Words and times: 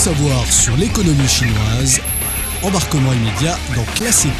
savoir 0.00 0.46
sur 0.50 0.74
l'économie 0.78 1.28
chinoise, 1.28 2.00
embarquement 2.62 3.12
immédiat 3.12 3.58
dans 3.76 3.84
Classico. 3.92 4.32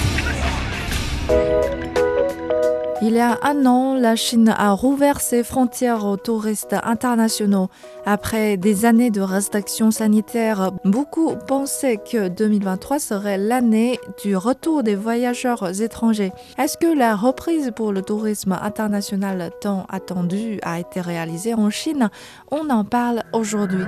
Il 3.03 3.13
y 3.13 3.21
a 3.21 3.39
un 3.43 3.67
an, 3.67 3.95
la 3.95 4.17
Chine 4.17 4.55
a 4.57 4.71
rouvert 4.73 5.21
ses 5.21 5.45
frontières 5.45 6.07
aux 6.07 6.17
touristes 6.17 6.75
internationaux. 6.83 7.69
Après 8.07 8.57
des 8.57 8.87
années 8.87 9.11
de 9.11 9.21
restrictions 9.21 9.91
sanitaires, 9.91 10.73
beaucoup 10.87 11.37
pensaient 11.47 11.99
que 11.99 12.29
2023 12.29 12.99
serait 12.99 13.37
l'année 13.37 14.01
du 14.23 14.37
retour 14.37 14.83
des 14.83 14.95
voyageurs 14.95 15.79
étrangers. 15.83 16.33
Est-ce 16.57 16.79
que 16.79 16.87
la 16.87 17.15
reprise 17.15 17.71
pour 17.77 17.93
le 17.93 18.01
tourisme 18.01 18.59
international 18.63 19.51
tant 19.61 19.85
attendue 19.91 20.59
a 20.63 20.81
été 20.81 21.03
réalisée 21.03 21.53
en 21.53 21.69
Chine? 21.69 22.09
On 22.51 22.71
en 22.71 22.87
parle 22.87 23.25
aujourd'hui. 23.35 23.85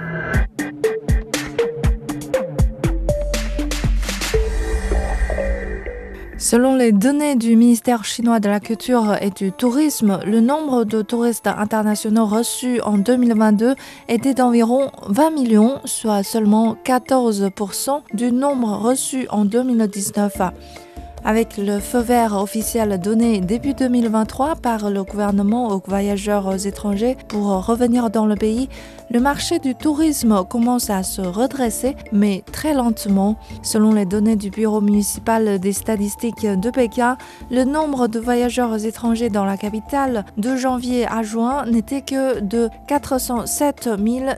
Selon 6.42 6.74
les 6.74 6.91
données 6.91 7.37
du 7.37 7.55
ministère 7.55 8.05
chinois 8.05 8.41
de 8.41 8.48
la 8.48 8.59
Culture 8.59 9.16
et 9.20 9.30
du 9.30 9.52
Tourisme, 9.52 10.19
le 10.27 10.41
nombre 10.41 10.82
de 10.82 11.01
touristes 11.01 11.46
internationaux 11.46 12.27
reçus 12.27 12.80
en 12.80 12.98
2022 12.98 13.77
était 14.09 14.34
d'environ 14.34 14.91
20 15.06 15.30
millions, 15.30 15.80
soit 15.84 16.24
seulement 16.24 16.77
14% 16.84 18.02
du 18.15 18.32
nombre 18.32 18.70
reçu 18.70 19.28
en 19.30 19.45
2019. 19.45 20.32
Avec 21.24 21.56
le 21.56 21.78
feu 21.78 22.00
vert 22.00 22.34
officiel 22.34 22.98
donné 22.98 23.40
début 23.40 23.74
2023 23.74 24.56
par 24.56 24.90
le 24.90 25.04
gouvernement 25.04 25.68
aux 25.68 25.80
voyageurs 25.86 26.66
étrangers 26.66 27.16
pour 27.28 27.64
revenir 27.64 28.10
dans 28.10 28.26
le 28.26 28.34
pays, 28.34 28.68
le 29.09 29.20
marché 29.20 29.60
du 29.60 29.76
tourisme 29.76 30.42
commence 30.48 30.90
à 30.90 31.04
se 31.04 31.20
redresser, 31.20 31.95
mais 32.12 32.42
très 32.51 32.74
lentement. 32.74 33.37
Selon 33.62 33.92
les 33.92 34.06
données 34.06 34.37
du 34.37 34.51
Bureau 34.51 34.80
municipal 34.80 35.60
des 35.60 35.73
statistiques 35.73 36.46
de 36.46 36.70
Pékin, 36.70 37.16
le 37.51 37.64
nombre 37.64 38.09
de 38.09 38.18
voyageurs 38.18 38.84
étrangers 38.84 39.29
dans 39.29 39.45
la 39.45 39.57
capitale 39.57 40.24
de 40.38 40.57
janvier 40.57 41.07
à 41.07 41.23
juin 41.23 41.66
n'était 41.66 42.01
que 42.01 42.40
de 42.40 42.68
407 42.88 43.90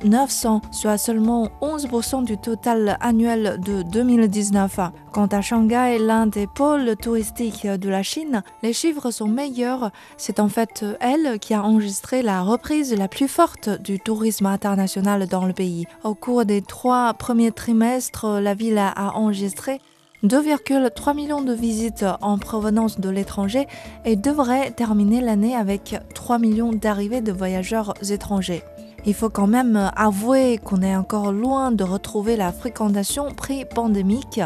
900, 0.04 0.60
soit 0.70 0.98
seulement 0.98 1.48
11% 1.62 2.24
du 2.24 2.36
total 2.36 2.98
annuel 3.00 3.60
de 3.64 3.82
2019. 3.82 4.80
Quant 5.12 5.26
à 5.26 5.40
Shanghai, 5.40 5.98
l'un 6.00 6.26
des 6.26 6.48
pôles 6.48 6.73
touristiques 7.00 7.66
de 7.66 7.88
la 7.88 8.02
Chine, 8.02 8.42
les 8.62 8.72
chiffres 8.72 9.10
sont 9.10 9.28
meilleurs. 9.28 9.90
C'est 10.16 10.40
en 10.40 10.48
fait 10.48 10.84
elle 11.00 11.38
qui 11.38 11.54
a 11.54 11.62
enregistré 11.62 12.22
la 12.22 12.42
reprise 12.42 12.94
la 12.94 13.08
plus 13.08 13.28
forte 13.28 13.68
du 13.68 14.00
tourisme 14.00 14.46
international 14.46 15.26
dans 15.26 15.46
le 15.46 15.52
pays. 15.52 15.86
Au 16.02 16.14
cours 16.14 16.44
des 16.44 16.62
trois 16.62 17.14
premiers 17.14 17.52
trimestres, 17.52 18.26
la 18.40 18.54
ville 18.54 18.78
a 18.78 19.16
enregistré 19.16 19.80
2,3 20.24 21.14
millions 21.14 21.42
de 21.42 21.52
visites 21.52 22.06
en 22.22 22.38
provenance 22.38 22.98
de 22.98 23.10
l'étranger 23.10 23.66
et 24.04 24.16
devrait 24.16 24.70
terminer 24.70 25.20
l'année 25.20 25.54
avec 25.54 25.96
3 26.14 26.38
millions 26.38 26.72
d'arrivées 26.72 27.20
de 27.20 27.32
voyageurs 27.32 27.94
étrangers. 28.10 28.62
Il 29.06 29.12
faut 29.12 29.28
quand 29.28 29.46
même 29.46 29.90
avouer 29.96 30.58
qu'on 30.58 30.80
est 30.80 30.96
encore 30.96 31.30
loin 31.30 31.72
de 31.72 31.84
retrouver 31.84 32.36
la 32.36 32.52
fréquentation 32.52 33.30
pré-pandémique. 33.32 34.40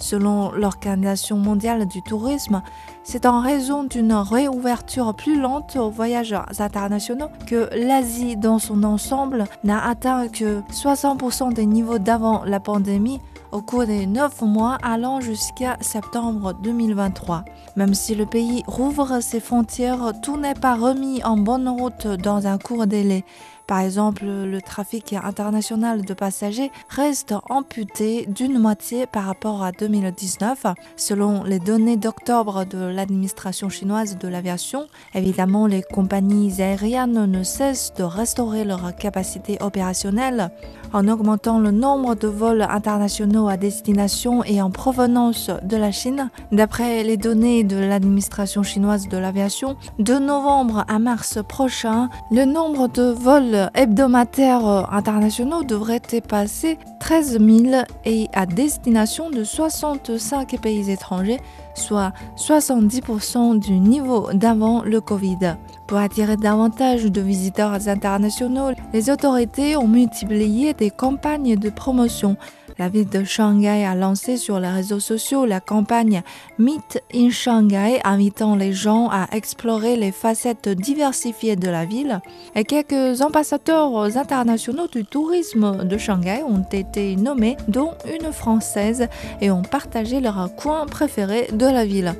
Selon 0.00 0.50
l'Organisation 0.52 1.36
mondiale 1.36 1.86
du 1.86 2.02
tourisme, 2.02 2.62
c'est 3.04 3.26
en 3.26 3.40
raison 3.40 3.84
d'une 3.84 4.14
réouverture 4.14 5.14
plus 5.14 5.38
lente 5.38 5.76
aux 5.76 5.90
voyageurs 5.90 6.46
internationaux 6.58 7.28
que 7.46 7.68
l'Asie 7.76 8.36
dans 8.36 8.58
son 8.58 8.82
ensemble 8.82 9.44
n'a 9.62 9.86
atteint 9.86 10.28
que 10.28 10.62
60% 10.72 11.52
des 11.52 11.66
niveaux 11.66 11.98
d'avant 11.98 12.44
la 12.44 12.60
pandémie 12.60 13.20
au 13.52 13.60
cours 13.60 13.84
des 13.84 14.06
9 14.06 14.42
mois 14.42 14.78
allant 14.82 15.20
jusqu'à 15.20 15.76
septembre 15.80 16.54
2023. 16.62 17.44
Même 17.76 17.94
si 17.94 18.14
le 18.14 18.26
pays 18.26 18.62
rouvre 18.66 19.20
ses 19.20 19.40
frontières, 19.40 20.12
tout 20.22 20.36
n'est 20.36 20.54
pas 20.54 20.76
remis 20.76 21.22
en 21.24 21.36
bonne 21.36 21.68
route 21.68 22.06
dans 22.06 22.46
un 22.46 22.58
court 22.58 22.86
délai. 22.86 23.24
Par 23.70 23.78
exemple, 23.78 24.24
le 24.24 24.60
trafic 24.60 25.12
international 25.12 26.04
de 26.04 26.12
passagers 26.12 26.72
reste 26.88 27.36
amputé 27.48 28.26
d'une 28.26 28.58
moitié 28.58 29.06
par 29.06 29.26
rapport 29.26 29.62
à 29.62 29.70
2019, 29.70 30.66
selon 30.96 31.44
les 31.44 31.60
données 31.60 31.96
d'octobre 31.96 32.64
de 32.64 32.78
l'administration 32.78 33.68
chinoise 33.68 34.18
de 34.18 34.26
l'aviation. 34.26 34.88
Évidemment, 35.14 35.68
les 35.68 35.82
compagnies 35.82 36.60
aériennes 36.60 37.26
ne 37.26 37.44
cessent 37.44 37.94
de 37.94 38.02
restaurer 38.02 38.64
leur 38.64 38.92
capacité 38.96 39.56
opérationnelle 39.60 40.50
en 40.92 41.06
augmentant 41.06 41.60
le 41.60 41.70
nombre 41.70 42.16
de 42.16 42.26
vols 42.26 42.62
internationaux 42.62 43.48
à 43.48 43.56
destination 43.56 44.42
et 44.42 44.60
en 44.60 44.72
provenance 44.72 45.48
de 45.62 45.76
la 45.76 45.92
Chine. 45.92 46.30
D'après 46.50 47.04
les 47.04 47.16
données 47.16 47.62
de 47.62 47.76
l'administration 47.76 48.64
chinoise 48.64 49.06
de 49.06 49.16
l'aviation, 49.16 49.76
de 50.00 50.14
novembre 50.14 50.84
à 50.88 50.98
mars 50.98 51.38
prochain, 51.48 52.08
le 52.32 52.44
nombre 52.44 52.88
de 52.88 53.12
vols 53.12 53.59
hebdomadaires 53.74 54.92
internationaux 54.92 55.62
devrait 55.64 56.00
dépasser 56.00 56.78
13 57.00 57.38
000 57.40 57.84
et 58.04 58.28
à 58.32 58.46
destination 58.46 59.30
de 59.30 59.44
65 59.44 60.60
pays 60.60 60.90
étrangers, 60.90 61.40
soit 61.74 62.12
70% 62.36 63.58
du 63.58 63.72
niveau 63.80 64.32
d'avant 64.32 64.82
le 64.82 65.00
Covid. 65.00 65.56
Pour 65.86 65.98
attirer 65.98 66.36
davantage 66.36 67.04
de 67.04 67.20
visiteurs 67.20 67.88
internationaux, 67.88 68.70
les 68.92 69.10
autorités 69.10 69.76
ont 69.76 69.88
multiplié 69.88 70.72
des 70.72 70.90
campagnes 70.90 71.56
de 71.56 71.70
promotion 71.70 72.36
la 72.80 72.88
ville 72.88 73.10
de 73.10 73.24
Shanghai 73.24 73.84
a 73.84 73.94
lancé 73.94 74.38
sur 74.38 74.58
les 74.58 74.70
réseaux 74.70 75.00
sociaux 75.00 75.44
la 75.44 75.60
campagne 75.60 76.22
Meet 76.58 77.02
in 77.14 77.28
Shanghai, 77.28 78.00
invitant 78.04 78.56
les 78.56 78.72
gens 78.72 79.10
à 79.10 79.26
explorer 79.32 79.96
les 79.96 80.12
facettes 80.12 80.70
diversifiées 80.70 81.56
de 81.56 81.68
la 81.68 81.84
ville. 81.84 82.20
Et 82.54 82.64
quelques 82.64 83.20
ambassadeurs 83.20 84.16
internationaux 84.16 84.86
du 84.86 85.04
tourisme 85.04 85.84
de 85.84 85.98
Shanghai 85.98 86.42
ont 86.42 86.64
été 86.72 87.16
nommés, 87.16 87.58
dont 87.68 87.92
une 88.18 88.32
française, 88.32 89.08
et 89.42 89.50
ont 89.50 89.60
partagé 89.60 90.20
leur 90.20 90.48
coin 90.56 90.86
préféré 90.86 91.48
de 91.52 91.66
la 91.66 91.84
ville. 91.84 92.14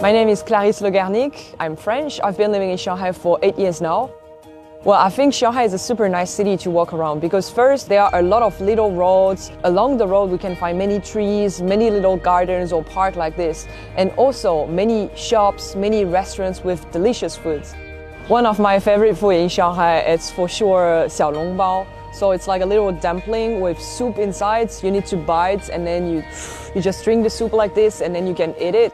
My 0.00 0.14
name 0.14 0.30
is 0.30 0.42
Clarisse 0.42 0.80
Legarnic. 0.80 1.54
I'm 1.60 1.76
French. 1.76 2.18
I've 2.24 2.38
been 2.38 2.50
living 2.50 2.70
in 2.70 2.78
Shanghai 2.78 3.12
for 3.12 3.38
eight 3.42 3.58
years 3.58 3.82
now. 3.82 4.08
Well, 4.82 4.98
I 4.98 5.10
think 5.10 5.34
Shanghai 5.34 5.64
is 5.64 5.74
a 5.74 5.78
super 5.78 6.08
nice 6.08 6.30
city 6.30 6.56
to 6.56 6.70
walk 6.70 6.94
around 6.94 7.20
because 7.20 7.50
first 7.50 7.86
there 7.86 8.00
are 8.00 8.18
a 8.18 8.22
lot 8.22 8.42
of 8.42 8.58
little 8.62 8.90
roads. 8.90 9.52
Along 9.64 9.98
the 9.98 10.06
road 10.06 10.30
we 10.30 10.38
can 10.38 10.56
find 10.56 10.78
many 10.78 11.00
trees, 11.00 11.60
many 11.60 11.90
little 11.90 12.16
gardens 12.16 12.72
or 12.72 12.82
park 12.82 13.14
like 13.14 13.36
this, 13.36 13.68
and 13.98 14.10
also 14.12 14.66
many 14.68 15.10
shops, 15.14 15.76
many 15.76 16.06
restaurants 16.06 16.64
with 16.64 16.90
delicious 16.92 17.36
foods. 17.36 17.74
One 18.28 18.46
of 18.46 18.58
my 18.58 18.80
favorite 18.80 19.18
food 19.18 19.32
in 19.32 19.50
Shanghai 19.50 20.00
is 20.00 20.30
for 20.30 20.48
sure 20.48 21.04
xiaolongbao. 21.08 21.86
So 22.14 22.30
it's 22.30 22.48
like 22.48 22.62
a 22.62 22.66
little 22.66 22.90
dumpling 22.90 23.60
with 23.60 23.78
soup 23.78 24.16
inside. 24.16 24.70
You 24.82 24.92
need 24.92 25.04
to 25.06 25.16
bite 25.18 25.68
and 25.68 25.86
then 25.86 26.08
you 26.08 26.24
you 26.74 26.80
just 26.80 27.04
drink 27.04 27.22
the 27.22 27.30
soup 27.30 27.52
like 27.52 27.74
this 27.74 28.00
and 28.00 28.14
then 28.14 28.26
you 28.26 28.34
can 28.34 28.54
eat 28.58 28.74
it. 28.74 28.89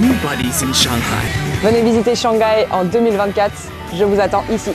Nobody's 0.00 0.62
in 0.62 0.74
Shanghai. 0.74 1.24
Venez 1.62 1.80
visiter 1.80 2.14
Shanghai 2.14 2.66
en 2.70 2.84
2024. 2.84 3.50
Je 3.94 4.04
vous 4.04 4.20
attends 4.20 4.44
ici. 4.52 4.70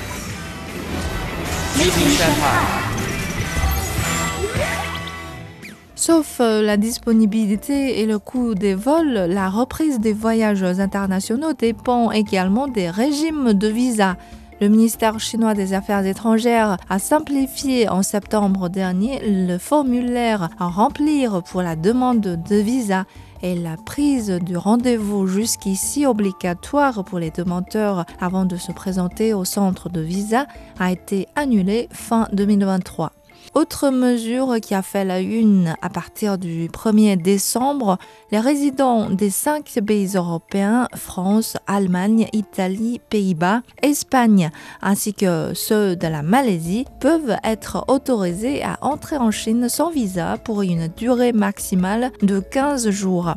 Sauf 5.96 6.40
euh, 6.40 6.64
la 6.64 6.78
disponibilité 6.78 8.00
et 8.02 8.08
le 8.08 8.18
coût 8.18 8.56
des 8.56 8.74
vols, 8.74 9.14
la 9.30 9.50
reprise 9.50 10.00
des 10.00 10.14
voyages 10.14 10.64
internationaux 10.64 11.54
dépend 11.54 12.10
également 12.10 12.68
des 12.68 12.90
régimes 12.90 13.54
de 13.54 13.68
visa. 13.68 14.18
Le 14.62 14.70
ministère 14.70 15.20
chinois 15.20 15.56
des 15.56 15.74
Affaires 15.74 16.06
étrangères 16.06 16.78
a 16.88 17.00
simplifié 17.00 17.90
en 17.90 18.04
septembre 18.04 18.70
dernier 18.70 19.20
le 19.24 19.58
formulaire 19.58 20.50
à 20.60 20.68
remplir 20.68 21.42
pour 21.42 21.64
la 21.64 21.76
demande 21.76 22.22
de 22.22 22.56
visa 22.58 23.06
et 23.42 23.56
la 23.56 23.76
prise 23.76 24.30
du 24.30 24.56
rendez-vous 24.56 25.26
jusqu'ici 25.26 26.06
obligatoire 26.06 27.04
pour 27.04 27.18
les 27.18 27.32
demandeurs 27.32 28.06
avant 28.20 28.46
de 28.46 28.56
se 28.56 28.72
présenter 28.72 29.34
au 29.34 29.46
centre 29.46 29.90
de 29.90 30.02
visa 30.02 30.46
a 30.78 30.92
été 30.92 31.28
annulée 31.36 31.90
fin 31.92 32.28
2023. 32.32 33.14
Autre 33.54 33.90
mesure 33.90 34.62
qui 34.62 34.74
a 34.74 34.82
fait 34.82 35.04
la 35.04 35.20
une 35.20 35.76
à 35.82 35.90
partir 35.90 36.38
du 36.38 36.70
1er 36.70 37.22
décembre, 37.22 37.98
les 38.32 38.40
résidents 38.40 39.10
des 39.10 39.30
cinq 39.30 39.78
pays 39.86 40.14
européens, 40.16 40.88
France, 40.96 41.58
Allemagne, 41.68 42.30
Italie, 42.32 43.02
Pays-Bas, 43.10 43.62
Espagne, 43.82 44.52
ainsi 44.82 45.14
que 45.14 45.54
ceux 45.54 45.98
de 45.98 46.08
la 46.08 46.22
Malaisie, 46.22 46.86
peuvent 47.02 47.36
être 47.44 47.84
autorisés 47.90 48.64
à 48.64 48.78
entrer 48.82 49.18
en 49.18 49.32
Chine 49.32 49.68
sans 49.68 49.90
visa 49.90 50.38
pour 50.38 50.62
une 50.62 50.88
durée 50.88 51.34
maximale 51.34 52.14
de 52.22 52.40
15 52.40 52.90
jours. 52.90 53.34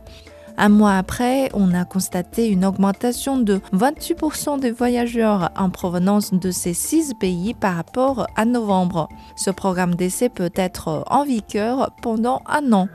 Un 0.57 0.69
mois 0.69 0.97
après, 0.97 1.51
on 1.53 1.75
a 1.75 1.85
constaté 1.85 2.49
une 2.49 2.65
augmentation 2.65 3.39
de 3.39 3.61
28% 3.73 4.61
des 4.61 4.71
voyageurs 4.71 5.51
en 5.57 5.69
provenance 5.69 6.33
de 6.33 6.51
ces 6.53 6.75
six 6.75 7.13
pays 7.15 7.55
par 7.55 7.75
rapport 7.75 8.27
à 8.37 8.45
novembre. 8.45 9.09
Ce 9.37 9.51
programme 9.51 9.97
d'essai 9.97 10.29
peut 10.29 10.53
être 10.55 11.05
en 11.09 11.25
vigueur 11.25 11.91
pendant 12.03 12.41
un 12.47 12.73
an. 12.73 12.89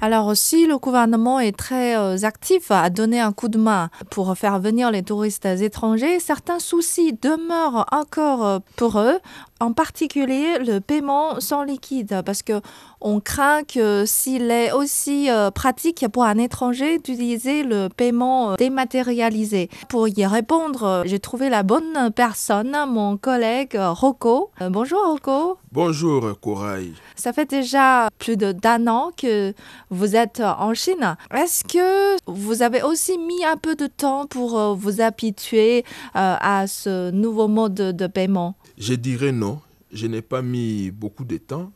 Alors 0.00 0.26
aussi, 0.26 0.66
le 0.66 0.78
gouvernement 0.78 1.40
est 1.40 1.56
très 1.56 1.96
euh, 1.96 2.16
actif 2.22 2.70
à 2.70 2.88
donner 2.88 3.18
un 3.18 3.32
coup 3.32 3.48
de 3.48 3.58
main 3.58 3.90
pour 4.10 4.36
faire 4.38 4.60
venir 4.60 4.92
les 4.92 5.02
touristes 5.02 5.44
étrangers. 5.44 6.20
Certains 6.20 6.60
soucis 6.60 7.18
demeurent 7.20 7.84
encore 7.90 8.46
euh, 8.46 8.58
pour 8.76 9.00
eux 9.00 9.18
en 9.60 9.72
particulier 9.72 10.58
le 10.58 10.80
paiement 10.80 11.40
sans 11.40 11.64
liquide, 11.64 12.22
parce 12.24 12.42
que 12.42 12.60
on 13.00 13.20
craint 13.20 13.62
que 13.62 14.04
s'il 14.06 14.50
est 14.50 14.72
aussi 14.72 15.30
euh, 15.30 15.50
pratique 15.50 16.04
pour 16.12 16.24
un 16.24 16.36
étranger 16.38 16.98
d'utiliser 16.98 17.62
le 17.62 17.88
paiement 17.88 18.52
euh, 18.52 18.54
dématérialisé. 18.56 19.68
Pour 19.88 20.08
y 20.08 20.26
répondre, 20.26 20.82
euh, 20.82 21.02
j'ai 21.06 21.20
trouvé 21.20 21.48
la 21.48 21.62
bonne 21.62 22.10
personne, 22.14 22.76
mon 22.88 23.16
collègue 23.16 23.78
Rocco. 23.78 24.50
bonjour 24.70 25.00
Rocco. 25.06 25.58
Bonjour 25.70 26.40
Corail. 26.40 26.92
Ça 27.14 27.32
fait 27.32 27.48
déjà 27.48 28.08
plus 28.18 28.36
d'un 28.36 28.86
an 28.88 29.10
que 29.16 29.52
vous 29.90 30.16
êtes 30.16 30.40
en 30.40 30.72
Chine. 30.74 31.16
Est-ce 31.32 31.62
que 31.62 32.16
vous 32.26 32.62
avez 32.62 32.82
aussi 32.82 33.18
mis 33.18 33.44
un 33.44 33.56
peu 33.56 33.76
de 33.76 33.86
temps 33.86 34.26
pour 34.26 34.74
vous 34.74 35.00
habituer 35.00 35.84
à 36.14 36.66
ce 36.66 37.10
nouveau 37.10 37.48
mode 37.48 37.74
de 37.74 38.06
paiement? 38.06 38.54
Je 38.78 38.94
dirais 38.94 39.32
non 39.32 39.60
je 39.92 40.06
n'ai 40.06 40.22
pas 40.22 40.42
mis 40.42 40.90
beaucoup 40.90 41.24
de 41.24 41.36
temps. 41.38 41.72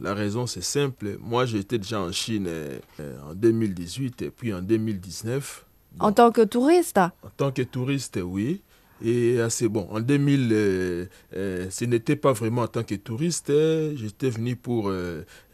La 0.00 0.14
raison, 0.14 0.46
c'est 0.46 0.62
simple. 0.62 1.18
Moi, 1.20 1.44
j'étais 1.44 1.78
déjà 1.78 2.00
en 2.00 2.10
Chine 2.10 2.46
euh, 2.48 2.78
en 3.28 3.34
2018 3.34 4.22
et 4.22 4.30
puis 4.30 4.54
en 4.54 4.62
2019. 4.62 5.66
en 5.98 6.12
tant 6.12 6.30
que 6.32 6.42
touriste? 6.42 6.98
En 6.98 7.28
tant 7.36 7.52
que 7.52 7.62
touriste, 7.62 8.18
oui. 8.22 8.62
Et 9.02 9.40
assez 9.40 9.68
bon. 9.68 9.88
En 9.90 10.00
2000, 10.00 10.48
euh, 10.52 11.06
euh, 11.34 11.66
ce 11.70 11.84
n'était 11.84 12.16
pas 12.16 12.32
vraiment 12.32 12.62
en 12.62 12.68
tant 12.68 12.82
que 12.82 12.94
touriste. 12.94 13.52
J'étais 13.96 14.30
venu 14.30 14.56
pour 14.56 14.92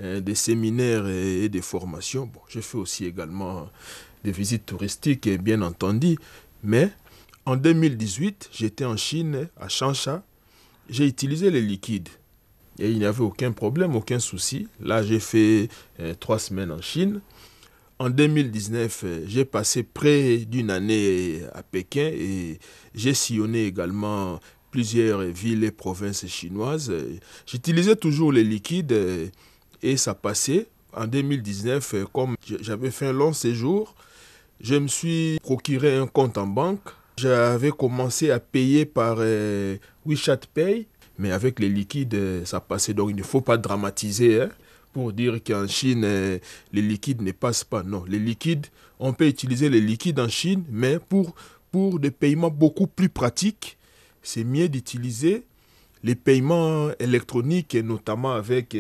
des 0.01 0.35
séminaires 0.35 1.09
et, 1.09 1.49
des 1.49 1.63
formations. 1.63 2.27
Bon, 2.27 2.41
j'ai 2.49 2.63
fait 2.63 2.79
aussi 2.79 3.05
également 3.05 3.69
des 4.23 4.33
visites 4.33 4.67
touristiques, 4.67 5.29
bien 5.43 5.63
entendu. 5.63 6.19
Mais 6.63 6.91
en 7.45 7.57
2018, 7.57 8.51
j'étais 8.53 8.85
en 8.85 8.97
Chine, 8.97 9.49
à 9.61 9.69
Changsha, 9.69 10.23
j'ai 10.89 11.07
utilisé 11.07 11.51
les 11.51 11.63
liquides. 11.63 12.09
Et 12.79 12.91
il 12.91 12.99
n'y 12.99 13.07
avait 13.07 13.23
aucun 13.23 13.53
problème, 13.53 13.97
aucun 13.97 14.19
souci. 14.19 14.69
Là, 14.81 15.03
j'ai 15.03 15.21
fait 15.21 15.69
euh, 16.01 16.15
trois 16.19 16.39
semaines 16.39 16.71
en 16.71 16.83
Chine. 16.83 17.21
En 17.99 18.11
2019, 18.11 19.03
euh, 19.05 19.25
j'ai 19.27 19.47
passé 19.47 19.83
près 19.83 20.39
d'une 20.39 20.71
année 20.71 21.41
à 21.55 21.63
Pékin 21.63 22.11
et 22.13 22.59
j'ai 22.95 23.15
sillonné 23.15 23.65
également 23.65 24.39
plusieurs 24.71 25.21
villes 25.23 25.65
et 25.65 25.71
provinces 25.71 26.27
chinoises. 26.27 26.93
J'utilisais 27.47 27.97
toujours 27.97 28.31
les 28.31 28.45
liquides 28.45 28.93
euh, 28.93 29.29
et 29.83 29.97
ça 29.97 30.15
passait. 30.15 30.67
En 30.93 31.07
2019, 31.07 32.07
comme 32.13 32.37
j'avais 32.61 32.91
fait 32.91 33.07
un 33.07 33.13
long 33.13 33.33
séjour, 33.33 33.95
je 34.61 34.75
me 34.75 34.89
suis 34.89 35.39
procuré 35.43 35.97
un 35.97 36.07
compte 36.07 36.39
en 36.39 36.47
banque 36.47 36.91
j'avais 37.19 37.71
commencé 37.71 38.31
à 38.31 38.39
payer 38.39 38.85
par 38.85 39.17
euh, 39.21 39.77
WeChat 40.05 40.41
Pay, 40.53 40.87
mais 41.19 41.33
avec 41.33 41.61
les 41.61 41.69
liquides, 41.71 42.15
euh, 42.15 42.45
ça 42.45 42.61
passait. 42.61 42.93
Donc 42.93 43.11
il 43.11 43.17
ne 43.17 43.23
faut 43.23 43.41
pas 43.41 43.57
dramatiser 43.57 44.43
hein, 44.43 44.51
pour 44.93 45.15
dire 45.15 45.39
qu'en 45.43 45.67
Chine, 45.67 46.05
euh, 46.05 46.39
les 46.73 46.83
liquides 46.83 47.23
ne 47.23 47.33
passent 47.33 47.65
pas. 47.65 47.83
Non, 47.83 48.05
les 48.07 48.19
liquides, 48.19 48.67
on 49.01 49.15
peut 49.15 49.27
utiliser 49.27 49.71
les 49.71 49.81
liquides 49.81 50.21
en 50.21 50.29
Chine, 50.29 50.65
mais 50.71 50.99
pour, 50.99 51.35
pour 51.73 51.99
des 51.99 52.11
paiements 52.11 52.51
beaucoup 52.51 52.87
plus 52.87 53.09
pratiques, 53.09 53.79
c'est 54.23 54.45
mieux 54.45 54.69
d'utiliser 54.69 55.45
les 56.05 56.15
paiements 56.15 56.91
électroniques, 56.99 57.75
notamment 57.77 58.35
avec 58.35 58.77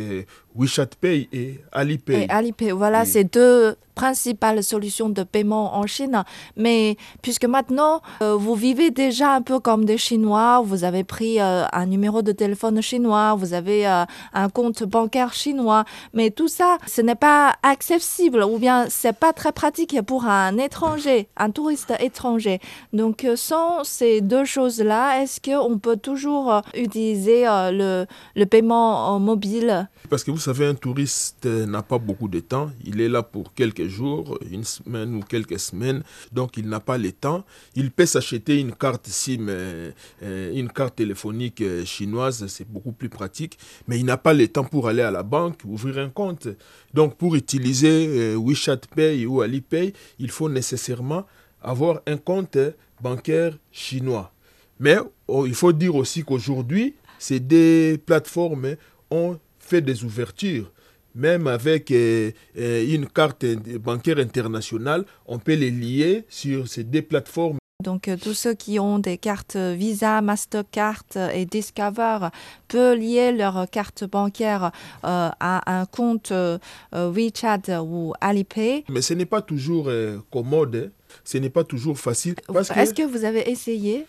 WeChat 0.56 0.90
Pay 1.00 1.28
et 1.32 1.60
Alipay. 1.72 2.24
Et 2.24 2.30
Alipay, 2.30 2.72
voilà, 2.72 3.04
c'est 3.04 3.24
deux 3.24 3.76
principale 3.96 4.62
solution 4.62 5.08
de 5.08 5.24
paiement 5.24 5.74
en 5.76 5.86
Chine. 5.88 6.22
Mais 6.56 6.96
puisque 7.22 7.46
maintenant, 7.46 8.02
euh, 8.22 8.36
vous 8.36 8.54
vivez 8.54 8.92
déjà 8.92 9.32
un 9.32 9.42
peu 9.42 9.58
comme 9.58 9.84
des 9.84 9.98
Chinois, 9.98 10.62
vous 10.64 10.84
avez 10.84 11.02
pris 11.02 11.40
euh, 11.40 11.64
un 11.72 11.86
numéro 11.86 12.22
de 12.22 12.30
téléphone 12.30 12.80
chinois, 12.82 13.34
vous 13.34 13.54
avez 13.54 13.88
euh, 13.88 14.04
un 14.34 14.48
compte 14.50 14.84
bancaire 14.84 15.32
chinois, 15.32 15.84
mais 16.12 16.30
tout 16.30 16.46
ça, 16.46 16.76
ce 16.86 17.00
n'est 17.00 17.14
pas 17.14 17.54
accessible 17.62 18.44
ou 18.44 18.58
bien 18.58 18.86
c'est 18.90 19.16
pas 19.16 19.32
très 19.32 19.50
pratique 19.50 19.96
pour 20.02 20.26
un 20.26 20.58
étranger, 20.58 21.28
un 21.38 21.50
touriste 21.50 21.94
étranger. 21.98 22.60
Donc 22.92 23.26
sans 23.34 23.82
ces 23.82 24.20
deux 24.20 24.44
choses-là, 24.44 25.22
est-ce 25.22 25.40
qu'on 25.40 25.78
peut 25.78 25.96
toujours 25.96 26.60
utiliser 26.74 27.44
le, 27.46 28.04
le 28.34 28.44
paiement 28.44 29.18
mobile? 29.18 29.88
Parce 30.10 30.22
que 30.22 30.30
vous 30.30 30.38
savez, 30.46 30.66
un 30.66 30.74
touriste 30.74 31.46
n'a 31.46 31.82
pas 31.82 31.98
beaucoup 31.98 32.28
de 32.28 32.38
temps. 32.38 32.70
Il 32.84 33.00
est 33.00 33.08
là 33.08 33.24
pour 33.24 33.52
quelques 33.52 33.88
jours, 33.88 34.38
une 34.48 34.62
semaine 34.62 35.16
ou 35.16 35.20
quelques 35.20 35.58
semaines, 35.58 36.04
donc 36.30 36.56
il 36.56 36.68
n'a 36.68 36.78
pas 36.78 36.98
le 36.98 37.10
temps. 37.10 37.44
Il 37.74 37.90
peut 37.90 38.06
s'acheter 38.06 38.60
une 38.60 38.72
carte 38.72 39.08
SIM, 39.08 39.48
euh, 39.48 39.90
euh, 40.22 40.52
une 40.54 40.70
carte 40.70 40.96
téléphonique 40.96 41.62
euh, 41.62 41.84
chinoise, 41.84 42.46
c'est 42.46 42.68
beaucoup 42.68 42.92
plus 42.92 43.08
pratique, 43.08 43.58
mais 43.88 43.98
il 43.98 44.04
n'a 44.04 44.18
pas 44.18 44.34
le 44.34 44.46
temps 44.46 44.62
pour 44.62 44.86
aller 44.86 45.02
à 45.02 45.10
la 45.10 45.24
banque, 45.24 45.62
ouvrir 45.64 45.98
un 45.98 46.10
compte. 46.10 46.46
Donc 46.94 47.16
pour 47.16 47.34
utiliser 47.34 48.36
WeChat 48.36 48.82
Pay 48.94 49.26
ou 49.26 49.40
Alipay, 49.40 49.94
il 50.20 50.30
faut 50.30 50.48
nécessairement 50.48 51.26
avoir 51.60 52.02
un 52.06 52.18
compte 52.18 52.58
bancaire 53.00 53.58
chinois. 53.72 54.32
Mais 54.78 54.96
oh, 55.26 55.44
il 55.44 55.54
faut 55.54 55.72
dire 55.72 55.96
aussi 55.96 56.22
qu'aujourd'hui, 56.22 56.94
ces 57.18 57.40
deux 57.40 57.98
plateformes 57.98 58.76
ont 59.10 59.38
fait 59.66 59.82
des 59.82 60.04
ouvertures 60.04 60.72
même 61.16 61.46
avec 61.46 61.90
euh, 61.90 62.30
euh, 62.58 62.86
une 62.86 63.06
carte 63.06 63.44
bancaire 63.80 64.18
internationale, 64.18 65.04
on 65.26 65.38
peut 65.38 65.54
les 65.54 65.70
lier 65.70 66.24
sur 66.28 66.68
ces 66.68 66.84
deux 66.84 67.02
plateformes. 67.02 67.56
Donc 67.82 68.08
euh, 68.08 68.16
tous 68.16 68.34
ceux 68.34 68.54
qui 68.54 68.78
ont 68.78 68.98
des 68.98 69.18
cartes 69.18 69.56
Visa, 69.56 70.20
Mastercard 70.20 71.04
et 71.34 71.44
Discover 71.46 72.28
peuvent 72.68 72.98
lier 72.98 73.32
leur 73.32 73.68
carte 73.70 74.04
bancaire 74.04 74.70
à 75.02 75.78
un 75.80 75.86
compte 75.86 76.32
WeChat 76.92 77.82
ou 77.82 78.12
Alipay. 78.20 78.84
Mais 78.88 79.02
ce 79.02 79.14
n'est 79.14 79.26
pas 79.26 79.42
toujours 79.42 79.90
commode, 80.30 80.90
hein. 80.90 80.90
ce 81.24 81.38
n'est 81.38 81.50
pas 81.50 81.64
toujours 81.64 81.98
facile. 81.98 82.34
Est-ce 82.74 82.94
que 82.94 83.02
vous 83.02 83.24
avez 83.24 83.50
essayé? 83.50 84.06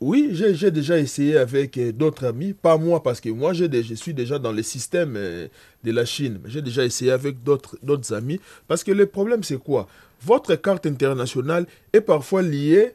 Oui, 0.00 0.30
j'ai 0.32 0.70
déjà 0.70 0.98
essayé 0.98 1.36
avec 1.36 1.78
euh, 1.78 1.92
d'autres 1.92 2.26
amis, 2.26 2.52
pas 2.52 2.76
moi 2.76 3.02
parce 3.02 3.20
que 3.20 3.28
moi 3.30 3.52
je, 3.52 3.64
je 3.70 3.94
suis 3.94 4.12
déjà 4.12 4.38
dans 4.38 4.52
le 4.52 4.62
système 4.62 5.14
euh, 5.16 5.48
de 5.82 5.92
la 5.92 6.04
Chine, 6.04 6.40
mais 6.42 6.50
j'ai 6.50 6.62
déjà 6.62 6.84
essayé 6.84 7.10
avec 7.10 7.36
d'autres 7.42 8.12
amis. 8.12 8.40
Parce 8.68 8.84
que 8.84 8.92
le 8.92 9.06
problème 9.06 9.42
c'est 9.42 9.58
quoi? 9.58 9.88
Votre 10.22 10.56
carte 10.56 10.86
internationale 10.86 11.66
est 11.92 12.00
parfois 12.00 12.42
liée 12.42 12.94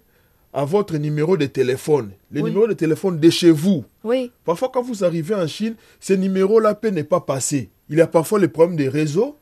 à 0.51 0.65
votre 0.65 0.97
numéro 0.97 1.37
de 1.37 1.45
téléphone, 1.45 2.11
le 2.31 2.41
numéro 2.41 2.67
de 2.67 2.73
téléphone 2.73 3.19
de 3.19 3.29
chez 3.29 3.51
vous. 3.51 3.85
Oui. 4.03 4.31
Parfois 4.45 4.69
quand 4.73 4.81
vous 4.81 5.03
arrivez 5.03 5.35
en 5.35 5.47
Chine, 5.47 5.75
ce 5.99 6.13
numéro-là 6.13 6.73
peut 6.75 6.89
ne 6.89 7.03
pas 7.03 7.21
passer. 7.21 7.69
Il 7.89 7.97
y 7.97 8.01
a 8.01 8.07
parfois 8.07 8.39
le 8.39 8.47
problème 8.49 8.75
des 8.75 8.89
réseaux 8.89 9.35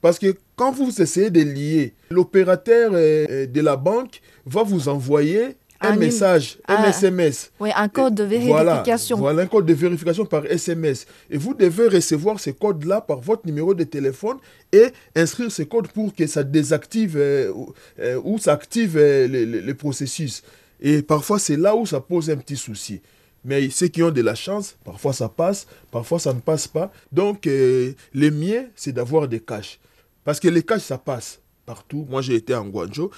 parce 0.00 0.18
que 0.18 0.34
quand 0.54 0.70
vous 0.70 1.00
essayez 1.00 1.30
de 1.30 1.40
lier, 1.40 1.94
l'opérateur 2.10 2.92
euh, 2.94 3.46
de 3.46 3.60
la 3.60 3.76
banque 3.76 4.20
va 4.44 4.62
vous 4.62 4.88
envoyer 4.88 5.56
un, 5.84 5.96
message, 5.96 6.58
un 6.66 6.84
SMS. 6.84 7.50
Oui, 7.60 7.70
un 7.74 7.88
code 7.88 8.14
de 8.14 8.24
vérification. 8.24 9.18
Voilà, 9.18 9.42
un 9.42 9.46
code 9.46 9.66
de 9.66 9.74
vérification 9.74 10.24
par 10.24 10.46
SMS. 10.46 11.06
Et 11.30 11.36
vous 11.36 11.54
devez 11.54 11.88
recevoir 11.88 12.40
ce 12.40 12.50
code-là 12.50 13.00
par 13.00 13.20
votre 13.20 13.46
numéro 13.46 13.74
de 13.74 13.84
téléphone 13.84 14.38
et 14.72 14.86
inscrire 15.14 15.50
ce 15.50 15.62
code 15.62 15.88
pour 15.88 16.14
que 16.14 16.26
ça 16.26 16.42
désactive 16.42 17.16
euh, 17.16 17.52
euh, 18.00 18.20
ou 18.24 18.38
ça 18.38 18.52
active 18.52 18.96
euh, 18.96 19.28
le, 19.28 19.74
processus. 19.74 20.42
Et 20.80 21.02
parfois, 21.02 21.38
c'est 21.38 21.56
là 21.56 21.74
où 21.76 21.86
ça 21.86 22.00
pose 22.00 22.30
un 22.30 22.36
petit 22.36 22.56
souci. 22.56 23.00
Mais 23.44 23.68
ceux 23.70 23.88
qui 23.88 24.02
ont 24.02 24.10
de 24.10 24.22
la 24.22 24.34
chance, 24.34 24.76
parfois 24.84 25.12
ça 25.12 25.28
passe, 25.28 25.66
parfois 25.90 26.18
ça 26.18 26.32
ne 26.32 26.40
passe 26.40 26.66
pas. 26.66 26.90
Donc, 27.12 27.44
le 27.44 28.30
mieux, 28.30 28.70
c'est 28.74 28.92
d'avoir 28.92 29.28
des 29.28 29.40
caches. 29.40 29.78
Parce 30.24 30.40
que 30.40 30.48
les 30.48 30.62
caches, 30.62 30.82
ça 30.82 30.96
passe 30.96 31.40
partout. 31.66 32.06
Moi, 32.08 32.22
j'ai 32.22 32.34
été 32.34 32.54
en 32.54 32.66
Guangzhou. 32.66 33.10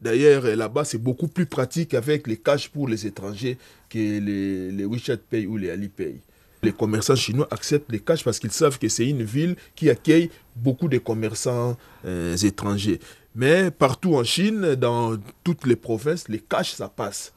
D'ailleurs, 0.00 0.44
là-bas, 0.44 0.84
c'est 0.84 0.98
beaucoup 0.98 1.28
plus 1.28 1.46
pratique 1.46 1.94
avec 1.94 2.26
les 2.26 2.36
cash 2.36 2.68
pour 2.68 2.88
les 2.88 3.06
étrangers 3.06 3.58
que 3.88 3.98
les, 3.98 4.70
les 4.70 4.84
WeChat 4.84 5.18
Pay 5.18 5.46
ou 5.46 5.56
les 5.56 5.70
Alipay. 5.70 6.20
Les 6.62 6.72
commerçants 6.72 7.16
chinois 7.16 7.46
acceptent 7.50 7.92
les 7.92 8.00
cash 8.00 8.24
parce 8.24 8.38
qu'ils 8.38 8.50
savent 8.50 8.78
que 8.78 8.88
c'est 8.88 9.08
une 9.08 9.22
ville 9.22 9.56
qui 9.74 9.90
accueille 9.90 10.30
beaucoup 10.56 10.88
de 10.88 10.98
commerçants 10.98 11.76
euh, 12.04 12.36
étrangers. 12.36 12.98
Mais 13.34 13.70
partout 13.70 14.14
en 14.14 14.24
Chine, 14.24 14.74
dans 14.74 15.16
toutes 15.44 15.66
les 15.66 15.76
provinces, 15.76 16.28
les 16.28 16.40
cash, 16.40 16.72
ça 16.72 16.88
passe. 16.88 17.32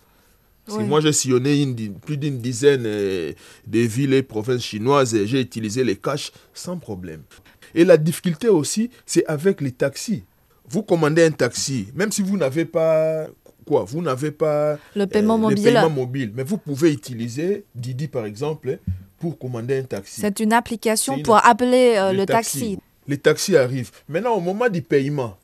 Parce 0.66 0.78
que 0.78 0.84
moi, 0.84 1.02
j'ai 1.02 1.12
sillonné 1.12 1.62
une, 1.62 2.00
plus 2.00 2.18
d'une 2.18 2.40
dizaine 2.40 2.84
euh, 2.86 3.34
de 3.68 3.80
villes 3.80 4.14
et 4.14 4.24
provinces 4.24 4.64
chinoises 4.64 5.16
et 5.16 5.26
j'ai 5.28 5.42
utilisé 5.42 5.84
les 5.84 5.96
cash 5.96 6.32
sans 6.54 6.78
problème. 6.78 7.24
Et 7.76 7.86
la 7.86 7.98
difficulté 7.98 8.50
aussi, 8.50 8.90
c'est 9.06 9.26
avec 9.26 9.62
les 9.62 9.72
taxis. 9.72 10.24
Vous 10.70 10.84
commandez 10.84 11.24
un 11.24 11.32
taxi, 11.32 11.88
même 11.96 12.12
si 12.12 12.22
vous 12.22 12.38
n'avez 12.38 12.66
pas 12.66 13.28
quoi 13.66 13.84
Vous 13.84 14.02
n'avez 14.02 14.32
pas 14.32 14.78
le 14.96 15.06
paiement, 15.08 15.36
euh, 15.36 15.38
mobile. 15.38 15.66
le 15.66 15.74
paiement 15.74 15.90
mobile. 15.90 16.32
Mais 16.36 16.44
vous 16.44 16.58
pouvez 16.58 16.92
utiliser 16.92 17.66
Didi, 17.76 18.08
par 18.08 18.26
exemple, 18.26 18.80
pour 19.20 19.38
commander 19.38 19.80
un 19.80 19.84
taxi. 19.84 20.22
C'est 20.22 20.40
une 20.40 20.54
application 20.54 21.22
pour 21.22 21.44
appeler 21.46 21.96
euh, 21.98 22.14
le, 22.14 22.26
taxi. 22.26 22.80
Les 23.08 23.18
taxis 23.18 23.58
arrivent. 23.58 23.92
Maintenant, 24.08 24.34
au 24.36 24.42
moment 24.42 24.70
du 24.70 24.82
paiement, 24.82 25.38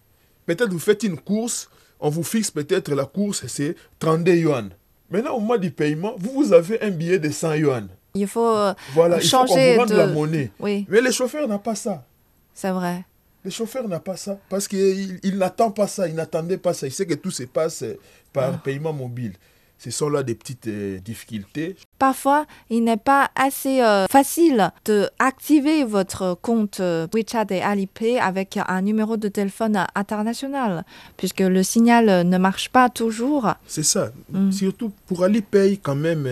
peut-être 0.46 0.72
vous 0.72 0.80
faites 0.80 1.04
une 1.04 1.18
course, 1.18 1.70
on 2.00 2.10
vous 2.10 2.24
fixe 2.24 2.52
peut-être 2.52 2.94
la 2.94 3.06
course, 3.06 3.46
c'est 3.48 3.76
32 4.00 4.34
yuan. 4.36 4.70
Maintenant, 5.10 5.36
au 5.36 5.40
moment 5.40 5.58
du 5.58 5.72
paiement, 5.72 6.16
vous, 6.18 6.32
vous 6.44 6.54
avez 6.54 6.82
un 6.82 6.90
billet 6.90 7.20
de 7.20 7.30
100 7.30 7.54
yuan. 7.54 7.88
Il 8.14 8.28
faut 8.28 8.48
euh, 8.48 8.74
voilà, 8.94 9.20
changer 9.20 9.74
il 9.74 9.80
faut 9.80 9.86
de... 9.86 9.96
la 9.96 10.08
monnaie. 10.08 10.52
Oui. 10.60 10.86
Mais 10.90 11.02
les 11.02 11.12
chauffeurs 11.12 11.48
n'ont 11.48 11.60
pas 11.60 11.76
ça. 11.76 12.06
C'est 12.54 12.72
vrai. 12.72 13.04
Le 13.46 13.52
chauffeur 13.52 13.88
n'a 13.88 14.00
pas 14.00 14.18
ça 14.18 14.40
parce 14.50 14.68
qu'il 14.68 15.20
il, 15.22 15.38
n'attend 15.38 15.70
pas 15.70 15.86
ça, 15.86 16.08
il 16.08 16.16
n'attendait 16.16 16.58
pas 16.58 16.74
ça. 16.74 16.88
Il 16.88 16.92
sait 16.92 17.06
que 17.06 17.14
tout 17.14 17.30
se 17.30 17.44
passe 17.44 17.84
euh, 17.84 17.94
par 18.34 18.56
ah. 18.56 18.58
paiement 18.58 18.92
mobile. 18.92 19.34
Ce 19.78 19.92
sont 19.92 20.10
là 20.10 20.24
des 20.24 20.34
petites 20.34 20.66
euh, 20.68 20.98
difficultés. 21.00 21.76
Parfois, 22.00 22.48
il 22.72 22.84
n'est 22.86 22.98
pas 22.98 23.30
assez 23.36 23.84
euh, 23.84 24.08
facile 24.08 24.72
de 24.86 25.08
activer 25.20 25.84
votre 25.84 26.36
compte 26.42 26.80
WeChat 27.14 27.46
et 27.52 27.62
Alipay 27.62 28.18
avec 28.18 28.58
un 28.68 28.82
numéro 28.82 29.16
de 29.16 29.28
téléphone 29.28 29.86
international, 29.94 30.84
puisque 31.16 31.42
le 31.42 31.62
signal 31.62 32.28
ne 32.28 32.38
marche 32.40 32.70
pas 32.70 32.90
toujours. 32.90 33.54
C'est 33.68 33.84
ça. 33.84 34.12
Mm. 34.32 34.52
Surtout 34.52 34.92
pour 35.06 35.24
Alipay, 35.24 35.78
quand 35.78 35.96
même, 35.96 36.28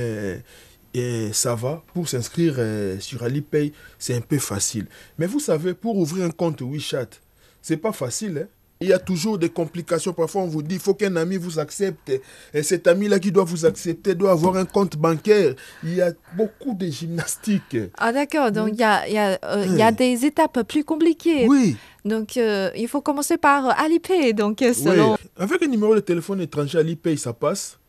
et 0.94 1.32
ça 1.34 1.56
va. 1.56 1.84
Pour 1.94 2.08
s'inscrire 2.08 2.56
euh, 2.58 3.00
sur 3.00 3.24
Alipay, 3.24 3.72
c'est 3.98 4.16
un 4.16 4.22
peu 4.22 4.38
facile. 4.38 4.88
Mais 5.18 5.26
vous 5.26 5.40
savez, 5.40 5.74
pour 5.74 5.98
ouvrir 5.98 6.26
un 6.26 6.32
compte 6.32 6.62
WeChat, 6.62 7.08
c'est 7.62 7.78
pas 7.78 7.92
facile. 7.92 8.44
Hein. 8.44 8.48
Il 8.82 8.90
y 8.90 8.94
a 8.94 9.00
toujours 9.00 9.38
des 9.38 9.48
complications. 9.48 10.12
Parfois, 10.12 10.42
on 10.42 10.48
vous 10.48 10.62
dit, 10.62 10.76
il 10.76 10.82
faut 10.82 10.94
qu'un 10.94 11.16
ami 11.16 11.38
vous 11.38 11.58
accepte. 11.58 12.12
Et 12.54 12.64
cet 12.64 12.86
ami-là 12.86 13.18
qui 13.18 13.32
doit 13.32 13.46
vous 13.46 13.66
accepter 13.66 14.14
doit 14.14 14.32
avoir 14.32 14.58
un 14.58 14.66
compte 14.66 14.98
bancaire. 14.98 15.56
Il 15.84 15.96
y 15.96 16.02
a 16.02 16.12
beaucoup 16.36 16.74
de 16.74 16.88
gymnastique. 16.88 17.78
Ah 17.98 18.12
d'accord, 18.12 18.52
donc 18.52 18.72
il 18.74 18.80
y 18.80 18.84
a, 18.84 19.08
y, 19.08 19.18
a, 19.18 19.40
euh, 19.46 19.66
y 19.68 19.82
a, 19.82 19.94
des 19.94 20.26
étapes 20.26 20.64
plus 20.68 20.84
compliquées. 20.84 21.48
Oui. 21.48 21.78
Donc 22.04 22.36
euh, 22.36 22.72
il 22.76 22.90
faut 22.90 23.00
commencer 23.00 23.38
par 23.38 23.80
Alipay. 23.80 24.34
Donc, 24.34 24.60
selon... 24.60 25.14
oui. 25.14 25.18
Avec 25.38 25.64
un 25.64 25.68
numéro 25.68 25.96
de 25.96 26.02
téléphone 26.02 26.42
étranger 26.42 26.80
Alipay, 26.80 27.16
ça 27.16 27.32
passe. 27.32 27.80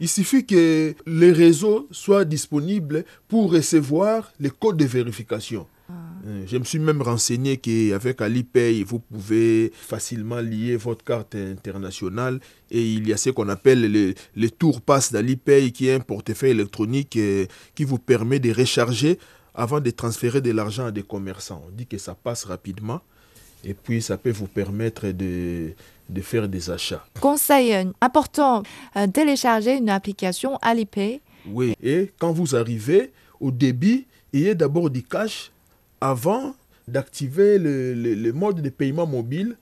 Il 0.00 0.08
suffit 0.08 0.44
que 0.44 0.94
les 1.06 1.32
réseaux 1.32 1.88
soient 1.90 2.24
disponibles 2.24 3.04
pour 3.28 3.52
recevoir 3.52 4.32
les 4.38 4.50
codes 4.50 4.76
de 4.76 4.84
vérification. 4.84 5.66
Ah. 5.88 5.92
Euh, 6.26 6.44
je 6.46 6.56
me 6.56 6.64
suis 6.64 6.78
même 6.78 7.02
renseigné 7.02 7.56
qu'avec 7.56 8.20
Alipay, 8.20 8.84
vous 8.84 9.00
pouvez 9.00 9.72
facilement 9.74 10.40
lier 10.40 10.76
votre 10.76 11.04
carte 11.04 11.34
internationale 11.34 12.38
et 12.70 12.82
il 12.92 13.08
y 13.08 13.12
a 13.12 13.16
ce 13.16 13.30
qu'on 13.30 13.48
appelle 13.48 13.90
le, 13.90 14.14
le 14.36 14.50
Tour 14.50 14.80
Pass 14.80 15.12
d'Alipay 15.12 15.72
qui 15.72 15.88
est 15.88 15.94
un 15.94 16.00
portefeuille 16.00 16.52
électronique 16.52 17.16
euh, 17.16 17.46
qui 17.74 17.84
vous 17.84 17.98
permet 17.98 18.38
de 18.38 18.52
recharger 18.52 19.18
avant 19.54 19.80
de 19.80 19.90
transférer 19.90 20.40
de 20.40 20.50
l'argent 20.52 20.86
à 20.86 20.90
des 20.92 21.02
commerçants. 21.02 21.64
On 21.66 21.70
dit 21.70 21.86
que 21.86 21.98
ça 21.98 22.14
passe 22.14 22.44
rapidement 22.44 23.02
et 23.64 23.74
puis 23.74 24.02
ça 24.02 24.16
peut 24.16 24.30
vous 24.30 24.46
permettre 24.46 25.08
de, 25.08 25.72
de 26.08 26.20
faire 26.20 26.48
des 26.48 26.70
achats. 26.70 27.04
Conseil 27.20 27.74
important, 28.00 28.62
euh, 28.96 29.06
télécharger 29.06 29.76
une 29.76 29.90
application 29.90 30.56
Alipay. 30.62 31.20
Oui, 31.46 31.74
et 31.82 32.10
quand 32.18 32.32
vous 32.32 32.54
arrivez 32.54 33.10
au 33.40 33.50
débit, 33.50 34.06
ayez 34.32 34.54
d'abord 34.54 34.90
du 34.90 35.02
cash 35.02 35.50
avant 36.00 36.54
d'activer 36.88 37.58
le, 37.58 37.94
le, 37.94 38.32
mode 38.32 38.60
de 38.60 38.68
paiement 38.68 39.06
mobile. 39.06 39.56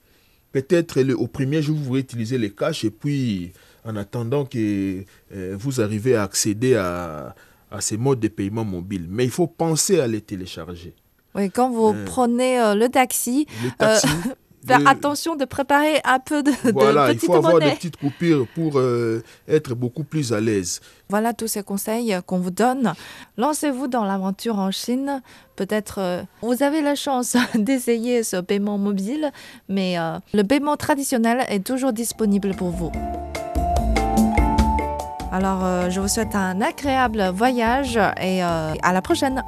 Peut-être 0.51 1.01
au 1.13 1.27
premier 1.27 1.61
jour, 1.61 1.77
vous 1.77 1.85
pouvez 1.85 1.99
utiliser 2.01 2.37
les 2.37 2.51
cash 2.51 2.83
et 2.83 2.89
puis 2.91 3.51
en 3.85 3.95
attendant 3.95 4.45
que 4.45 5.03
euh, 5.33 5.55
vous 5.57 5.81
arrivez 5.81 6.15
à 6.15 6.23
accéder 6.23 6.75
à, 6.75 7.35
à 7.71 7.81
ces 7.81 7.97
modes 7.97 8.19
de 8.19 8.27
paiement 8.27 8.65
mobile. 8.65 9.07
Mais 9.09 9.23
il 9.23 9.31
faut 9.31 9.47
penser 9.47 9.99
à 9.99 10.07
les 10.07 10.21
télécharger. 10.21 10.93
Oui, 11.35 11.49
quand 11.49 11.69
vous 11.69 11.89
euh, 11.93 12.05
prenez 12.05 12.59
euh, 12.59 12.75
le 12.75 12.89
taxi, 12.89 13.47
le 13.63 13.71
taxi 13.71 14.07
faire 14.65 14.87
attention 14.87 15.35
de 15.35 15.45
préparer 15.45 15.99
un 16.03 16.19
peu 16.19 16.43
de, 16.43 16.51
voilà, 16.73 17.09
de 17.09 17.13
il 17.13 17.19
faut 17.19 17.33
avoir 17.33 17.59
des 17.59 17.71
petites 17.71 17.97
coupures 17.97 18.47
pour 18.53 18.79
euh, 18.79 19.23
être 19.47 19.75
beaucoup 19.75 20.03
plus 20.03 20.33
à 20.33 20.39
l'aise. 20.39 20.81
Voilà 21.09 21.33
tous 21.33 21.47
ces 21.47 21.63
conseils 21.63 22.17
qu'on 22.25 22.39
vous 22.39 22.51
donne. 22.51 22.93
Lancez-vous 23.37 23.87
dans 23.87 24.05
l'aventure 24.05 24.59
en 24.59 24.71
Chine. 24.71 25.21
Peut-être 25.55 25.99
euh, 25.99 26.23
vous 26.41 26.63
avez 26.63 26.81
la 26.81 26.95
chance 26.95 27.35
d'essayer 27.55 28.23
ce 28.23 28.37
paiement 28.37 28.77
mobile, 28.77 29.31
mais 29.67 29.97
euh, 29.99 30.17
le 30.33 30.43
paiement 30.43 30.77
traditionnel 30.77 31.45
est 31.49 31.65
toujours 31.65 31.93
disponible 31.93 32.55
pour 32.55 32.69
vous. 32.69 32.91
Alors, 35.33 35.89
je 35.89 36.01
vous 36.01 36.09
souhaite 36.09 36.35
un 36.35 36.59
agréable 36.59 37.31
voyage 37.33 37.97
et 38.21 38.41
à 38.41 38.91
la 38.91 39.01
prochaine. 39.01 39.41